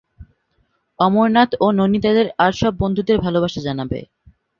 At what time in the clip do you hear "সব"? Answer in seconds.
2.53-2.73